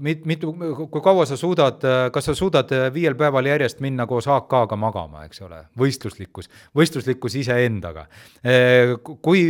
mit-, 0.00 0.22
mitu, 0.24 0.54
kui 0.88 1.02
kaua 1.04 1.26
sa 1.28 1.36
suudad, 1.36 1.82
kas 2.12 2.30
sa 2.30 2.34
suudad 2.36 2.70
viiel 2.94 3.16
päeval 3.18 3.44
järjest 3.50 3.82
minna 3.84 4.06
koos 4.08 4.24
AK-ga 4.32 4.78
magama, 4.80 5.26
eks 5.28 5.42
ole, 5.44 5.58
võistluslikkus, 5.76 6.48
võistluslikkus 6.76 7.36
iseendaga. 7.42 8.06
Kui, 9.04 9.44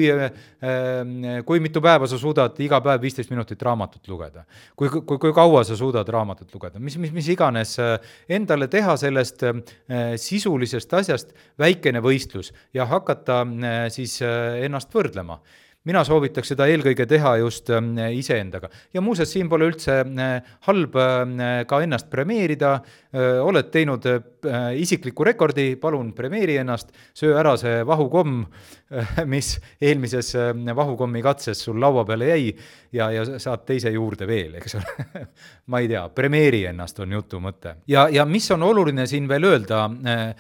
kui 1.47 1.63
mitu 1.63 1.83
päeva 1.85 2.11
sa 2.11 2.19
suudad 2.19 2.59
iga 2.65 2.83
päev 2.83 3.07
viisteist 3.07 3.31
minutit 3.31 3.63
raamatut 3.63 4.11
lugeda? 4.11 4.43
kui, 4.75 4.91
kui, 4.91 5.19
kui 5.23 5.33
kaua 5.35 5.63
sa 5.65 5.79
suudad 5.79 6.09
raamatut 6.11 6.51
lugeda, 6.55 6.83
mis, 6.83 6.99
mis, 6.99 7.15
mis 7.15 7.31
iganes, 7.31 7.77
endale 8.29 8.67
teha 8.73 8.97
sellest 8.99 9.47
sisulisest 10.19 10.99
asjast 10.99 11.37
väikene 11.61 12.03
võistlus 12.03 12.51
ja 12.75 12.89
hakata 12.91 13.45
siis 13.95 14.19
ennast 14.25 14.91
võrdlema 14.95 15.39
mina 15.89 16.03
soovitaks 16.07 16.53
seda 16.55 16.67
eelkõige 16.73 17.07
teha 17.09 17.35
just 17.43 17.69
ähm, 17.75 17.93
iseendaga. 18.17 18.71
ja 18.95 19.03
muuseas, 19.05 19.31
siin 19.33 19.49
pole 19.53 19.69
üldse 19.69 19.99
äh, 20.05 20.55
halb 20.69 20.97
äh, 20.97 21.65
ka 21.69 21.81
ennast 21.85 22.09
premeerida, 22.13 22.75
äh, 23.13 23.41
oled 23.45 23.71
teinud 23.75 24.07
isikliku 24.77 25.25
rekordi, 25.25 25.71
palun 25.81 26.11
premeeri 26.17 26.59
ennast, 26.61 26.91
söö 27.17 27.37
ära 27.41 27.55
see 27.57 27.79
vahukomm, 27.87 28.43
mis 29.33 29.55
eelmises 29.81 30.35
vahukommi 30.77 31.23
katses 31.25 31.63
sul 31.65 31.79
laua 31.81 32.05
peale 32.05 32.29
jäi 32.29 32.51
ja, 32.93 33.09
ja 33.15 33.25
saad 33.41 33.65
teise 33.65 33.93
juurde 33.95 34.29
veel, 34.29 34.59
eks 34.61 34.77
ole 34.77 35.25
ma 35.73 35.81
ei 35.81 35.89
tea, 35.89 36.05
premeeri 36.13 36.67
ennast 36.69 37.01
on 37.01 37.17
jutu 37.17 37.41
mõte. 37.41 37.79
ja, 37.89 38.05
ja 38.13 38.29
mis 38.29 38.51
on 38.53 38.69
oluline 38.69 39.09
siin 39.09 39.29
veel 39.29 39.49
öelda, 39.49 39.89
Äh, 40.05 40.35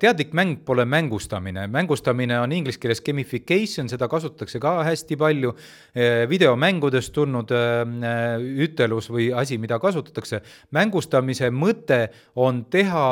teadlik 0.00 0.32
mäng 0.34 0.56
pole 0.64 0.84
mängustamine, 0.84 1.66
mängustamine 1.70 2.40
on 2.40 2.52
inglise 2.52 2.80
keeles 2.82 3.00
gamification, 3.00 3.88
seda 3.88 4.08
kasutatakse 4.10 4.58
ka 4.60 4.72
hästi 4.84 5.16
palju, 5.16 5.52
äh, 5.94 6.24
videomängudest 6.28 7.12
tulnud 7.14 7.52
äh, 7.54 8.42
ütelus 8.66 9.10
või 9.10 9.30
asi, 9.34 9.58
mida 9.58 9.78
kasutatakse. 9.78 10.40
mängustamise 10.70 11.50
mõte 11.50 12.08
on 12.36 12.64
teha, 12.70 13.06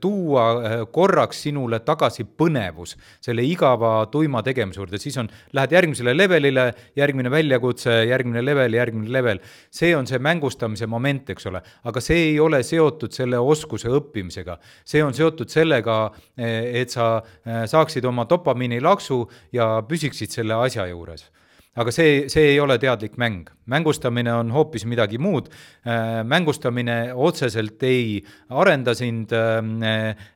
tuua 0.00 0.44
korraks 0.92 1.42
sinule 1.46 1.78
tagasi 1.84 2.24
põnevus 2.24 2.96
selle 3.22 3.44
igava 3.46 4.06
tuima 4.10 4.42
tegemise 4.42 4.80
juurde, 4.80 4.98
siis 4.98 5.16
on, 5.20 5.28
lähed 5.56 5.72
järgmisele 5.72 6.14
levelile, 6.16 6.66
järgmine 6.96 7.30
väljakutse, 7.30 8.02
järgmine 8.10 8.42
level, 8.44 8.74
järgmine 8.74 9.12
level. 9.12 9.40
see 9.70 9.94
on 9.96 10.06
see 10.06 10.18
mängustamise 10.18 10.86
moment, 10.86 11.30
eks 11.30 11.46
ole, 11.46 11.62
aga 11.84 12.00
see 12.00 12.32
ei 12.32 12.40
ole 12.40 12.62
seotud 12.62 13.12
selle 13.12 13.38
oskuse 13.38 13.88
õppimisega 13.92 14.55
see 14.84 15.02
on 15.04 15.14
seotud 15.14 15.50
sellega, 15.52 16.10
et 16.36 16.92
sa 16.92 17.16
äh, 17.18 17.64
saaksid 17.70 18.04
oma 18.04 18.26
dopamiinilaksu 18.28 19.22
ja 19.56 19.80
püsiksid 19.88 20.34
selle 20.34 20.58
asja 20.66 20.86
juures 20.90 21.28
aga 21.76 21.92
see, 21.92 22.12
see 22.32 22.54
ei 22.54 22.60
ole 22.60 22.78
teadlik 22.80 23.18
mäng. 23.20 23.50
mängustamine 23.68 24.32
on 24.32 24.50
hoopis 24.50 24.86
midagi 24.88 25.18
muud. 25.18 25.50
Äh, 25.84 26.22
mängustamine 26.24 27.12
otseselt 27.14 27.82
ei 27.82 28.22
arenda 28.48 28.94
sind, 28.94 29.34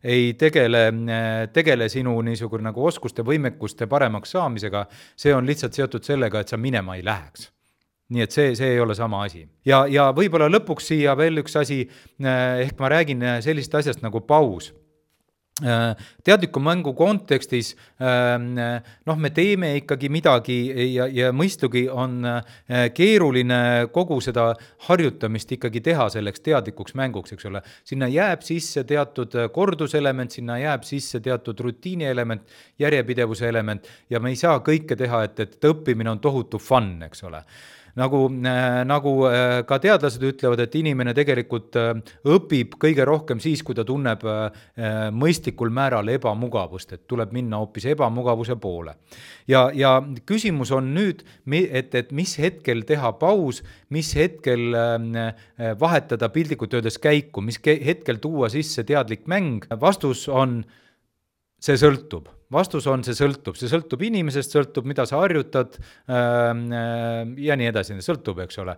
ei 0.05 0.35
tegele, 0.35 0.83
tegele 1.53 1.89
sinu 1.89 2.19
niisugune 2.27 2.69
nagu 2.69 2.85
oskuste, 2.85 3.25
võimekuste 3.25 3.89
paremaks 3.89 4.37
saamisega, 4.37 4.85
see 5.17 5.33
on 5.35 5.49
lihtsalt 5.49 5.79
seotud 5.79 6.05
sellega, 6.05 6.45
et 6.45 6.53
sa 6.53 6.61
minema 6.61 6.99
ei 6.99 7.07
läheks 7.07 7.49
nii 8.11 8.27
et 8.27 8.35
see, 8.35 8.53
see 8.59 8.75
ei 8.75 8.83
ole 8.83 8.95
sama 8.99 9.25
asi. 9.27 9.47
ja, 9.67 9.85
ja 9.91 10.11
võib-olla 10.17 10.51
lõpuks 10.51 10.91
siia 10.93 11.17
veel 11.19 11.45
üks 11.45 11.57
asi, 11.61 11.85
eh, 11.87 12.67
ehk 12.67 12.79
ma 12.83 12.93
räägin 12.93 13.23
eh, 13.23 13.41
sellisest 13.45 13.81
asjast 13.81 14.03
nagu 14.03 14.23
paus 14.27 14.73
eh, 15.63 16.09
teadliku 16.27 16.63
mängu 16.65 16.95
kontekstis 16.99 17.77
noh, 18.01 19.17
me 19.21 19.31
teeme 19.37 19.77
ikkagi 19.79 20.11
midagi 20.11 20.59
ja, 20.95 21.07
ja 21.07 21.31
mõistagi 21.37 21.85
on 21.93 22.27
keeruline 22.97 23.61
kogu 23.95 24.19
seda 24.25 24.49
harjutamist 24.89 25.53
ikkagi 25.55 25.83
teha 25.85 26.09
selleks 26.11 26.43
teadlikuks 26.43 26.97
mänguks, 26.99 27.37
eks 27.37 27.47
ole. 27.47 27.63
sinna 27.87 28.11
jääb 28.11 28.43
sisse 28.43 28.83
teatud 28.89 29.37
korduselement, 29.55 30.33
sinna 30.35 30.59
jääb 30.59 30.89
sisse 30.89 31.21
teatud 31.23 31.61
rutiini 31.63 32.11
element, 32.11 32.43
järjepidevuse 32.81 33.47
element 33.49 33.87
ja 34.11 34.19
me 34.19 34.35
ei 34.35 34.41
saa 34.41 34.59
kõike 34.65 34.99
teha, 34.99 35.29
et, 35.29 35.45
et 35.45 35.71
õppimine 35.71 36.11
on 36.11 36.25
tohutu 36.25 36.59
fun, 36.59 36.97
eks 37.07 37.29
ole 37.31 37.45
nagu, 37.99 38.25
äh, 38.47 38.83
nagu 38.87 39.13
äh, 39.29 39.61
ka 39.67 39.79
teadlased 39.83 40.23
ütlevad, 40.27 40.63
et 40.65 40.75
inimene 40.79 41.15
tegelikult 41.17 41.77
äh, 41.79 41.93
õpib 42.29 42.77
kõige 42.81 43.07
rohkem 43.09 43.41
siis, 43.43 43.63
kui 43.67 43.77
ta 43.77 43.85
tunneb 43.87 44.23
mõistlikul 45.17 45.71
määral 45.75 46.09
ebamugavust, 46.13 46.93
et 46.95 47.05
tuleb 47.11 47.33
minna 47.35 47.61
hoopis 47.61 47.87
ebamugavuse 47.93 48.57
poole. 48.61 48.95
ja, 49.49 49.69
ja 49.75 49.99
küsimus 50.27 50.73
on 50.75 50.93
nüüd, 50.95 51.23
et, 51.51 51.95
et 51.95 52.13
mis 52.13 52.37
hetkel 52.39 52.85
teha 52.89 53.13
paus, 53.21 53.63
mis 53.91 54.13
hetkel 54.17 54.75
vahetada 55.81 56.29
piltlikult 56.33 56.75
öeldes 56.79 56.99
käiku, 56.99 57.45
mis 57.45 57.61
hetkel 57.65 58.21
tuua 58.23 58.51
sisse 58.53 58.85
teadlik 58.85 59.27
mäng, 59.31 59.67
vastus 59.81 60.29
on, 60.29 60.63
see 61.61 61.77
sõltub 61.81 62.29
vastus 62.53 62.87
on, 62.91 63.03
see 63.07 63.15
sõltub, 63.15 63.57
see 63.59 63.71
sõltub 63.71 64.03
inimesest, 64.07 64.55
sõltub, 64.57 64.87
mida 64.89 65.05
sa 65.09 65.21
harjutad 65.23 65.77
ähm, 66.11 66.65
äh, 66.75 67.21
ja 67.47 67.57
nii 67.59 67.71
edasi, 67.71 67.97
sõltub, 68.05 68.43
eks 68.45 68.59
ole. 68.63 68.77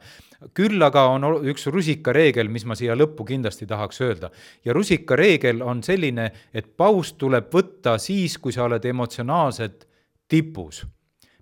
küll 0.57 0.83
aga 0.83 1.07
on 1.13 1.27
üks 1.49 1.67
rusikareegel, 1.73 2.51
mis 2.53 2.67
ma 2.69 2.77
siia 2.79 2.97
lõppu 2.99 3.27
kindlasti 3.29 3.69
tahaks 3.69 4.03
öelda. 4.05 4.31
ja 4.65 4.77
rusikareegel 4.77 5.63
on 5.63 5.83
selline, 5.83 6.31
et 6.53 6.77
paus 6.77 7.15
tuleb 7.15 7.49
võtta 7.53 7.97
siis, 7.99 8.39
kui 8.39 8.53
sa 8.53 8.67
oled 8.69 8.85
emotsionaalselt 8.85 9.89
tipus. 10.29 10.85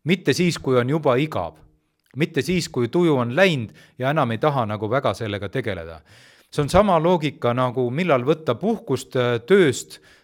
mitte 0.04 0.32
siis, 0.32 0.58
kui 0.58 0.78
on 0.78 0.90
juba 0.90 1.16
igav. 1.16 1.58
mitte 2.16 2.42
siis, 2.42 2.68
kui 2.68 2.88
tuju 2.88 3.16
on 3.16 3.36
läinud 3.36 3.74
ja 3.98 4.10
enam 4.10 4.30
ei 4.30 4.38
taha 4.38 4.66
nagu 4.66 4.90
väga 4.90 5.14
sellega 5.14 5.48
tegeleda. 5.48 6.00
see 6.50 6.62
on 6.62 6.68
sama 6.68 6.98
loogika 7.02 7.54
nagu 7.54 7.90
millal 7.90 8.22
võtta 8.22 8.54
puhkust 8.54 9.16
äh, 9.16 9.40
tööst 9.42 9.98
Äh, 10.00 10.19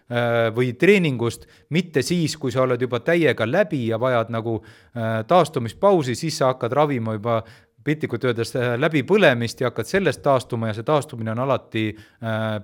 või 0.55 0.73
treeningust, 0.79 1.49
mitte 1.75 2.03
siis, 2.03 2.37
kui 2.38 2.53
sa 2.55 2.62
oled 2.62 2.83
juba 2.83 3.01
täiega 3.03 3.47
läbi 3.47 3.88
ja 3.88 3.99
vajad 3.99 4.31
nagu 4.31 4.61
äh, 4.61 5.25
taastumispausi, 5.27 6.14
siis 6.14 6.38
sa 6.38 6.53
hakkad 6.53 6.73
ravima 6.79 7.16
juba 7.16 7.40
piltlikult 7.87 8.25
öeldes 8.29 8.55
äh, 8.55 8.77
läbipõlemist 8.79 9.61
ja 9.61 9.73
hakkad 9.73 9.90
sellest 9.90 10.23
taastuma 10.23 10.71
ja 10.71 10.77
see 10.79 10.87
taastumine 10.87 11.35
on 11.35 11.42
alati 11.42 11.88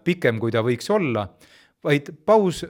pikem, 0.05 0.39
kui 0.39 0.55
ta 0.55 0.63
võiks 0.63 0.91
olla, 0.95 1.27
vaid 1.83 2.13
paus 2.27 2.63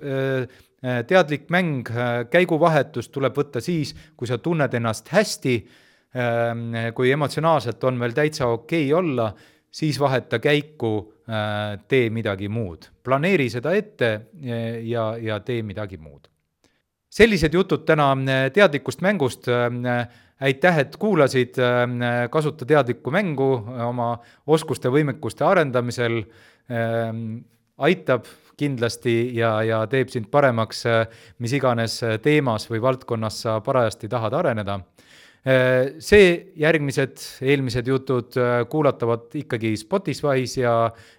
teadlik 0.82 1.44
mäng, 1.52 1.86
käiguvahetus 2.32 3.12
tuleb 3.12 3.36
võtta 3.36 3.60
siis, 3.62 3.92
kui 4.16 4.26
sa 4.26 4.40
tunned 4.42 4.72
ennast 4.74 5.12
hästi, 5.12 5.54
kui 6.96 7.12
emotsionaalselt 7.12 7.84
on 7.84 8.00
veel 8.00 8.16
täitsa 8.16 8.48
okei 8.50 8.88
okay 8.88 8.98
olla, 8.98 9.28
siis 9.72 10.00
vaheta 10.00 10.38
käiku 10.38 11.12
Äh, 11.22 11.78
tee 11.88 12.10
midagi 12.10 12.48
muud. 12.48 12.88
planeeri 13.04 13.46
seda 13.50 13.70
ette 13.78 14.08
ja, 14.82 15.04
ja 15.16 15.36
tee 15.40 15.62
midagi 15.62 15.96
muud. 15.96 16.26
sellised 17.08 17.54
jutud 17.54 17.84
täna 17.86 18.10
äh, 18.12 18.50
teadlikust 18.52 19.00
mängust. 19.00 19.46
Äh, 19.48 20.08
aitäh, 20.42 20.78
et 20.78 20.96
kuulasid, 20.98 21.54
kasuta 22.30 22.66
teadlikku 22.66 23.12
mängu 23.14 23.46
oma 23.86 24.16
oskuste, 24.46 24.90
võimekuste 24.90 25.44
arendamisel. 25.46 26.24
aitab 27.78 28.26
kindlasti 28.58 29.36
ja, 29.36 29.52
ja 29.62 29.84
teeb 29.86 30.10
sind 30.10 30.26
paremaks 30.30 30.82
mis 31.38 31.52
iganes 31.54 32.00
teemas 32.22 32.66
või 32.70 32.82
valdkonnas 32.82 33.38
sa 33.44 33.60
parajasti 33.62 34.10
tahad 34.10 34.34
areneda 34.34 34.80
Äh, 34.80 35.11
see, 35.42 36.26
järgmised, 36.62 37.18
eelmised 37.42 37.88
jutud 37.90 38.36
äh, 38.38 38.62
kuulatavad 38.70 39.32
ikkagi 39.34 39.74
Spotify's 39.80 40.54
ja, 40.60 40.74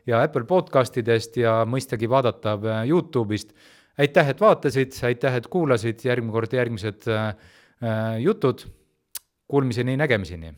ja 0.07 0.21
Apple 0.23 0.47
podcastidest 0.47 1.37
ja 1.41 1.61
mõistagi 1.67 2.07
vaadatav 2.09 2.63
äh, 2.63 2.83
Youtube'ist. 2.87 3.51
aitäh, 3.99 4.29
et 4.31 4.39
vaatasid, 4.41 4.95
aitäh, 5.03 5.35
et 5.41 5.47
kuulasid, 5.47 6.05
järgmine 6.05 6.33
kord 6.33 6.53
järgmised 6.53 7.05
jutud. 8.23 8.63
Kuulmiseni, 9.53 9.97
nägemiseni 9.99 10.53